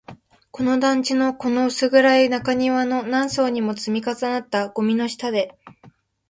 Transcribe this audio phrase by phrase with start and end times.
[0.49, 5.55] この団地の、この薄暗い中庭の、何層にも積み重なったゴミの下で